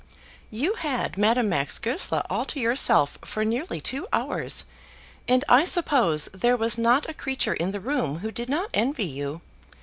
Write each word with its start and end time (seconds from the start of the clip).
"You 0.49 0.73
had 0.73 1.15
Madame 1.15 1.49
Max 1.49 1.77
Goesler 1.77 2.23
all 2.27 2.43
to 2.45 2.59
yourself 2.59 3.19
for 3.23 3.45
nearly 3.45 3.79
two 3.79 4.07
hours, 4.11 4.65
and 5.27 5.45
I 5.47 5.63
suppose 5.63 6.25
there 6.33 6.57
was 6.57 6.75
not 6.75 7.07
a 7.07 7.13
creature 7.13 7.53
in 7.53 7.69
the 7.71 7.79
room 7.79 8.17
who 8.25 8.31
did 8.31 8.49
not 8.49 8.71
envy 8.73 9.05
you. 9.05 9.41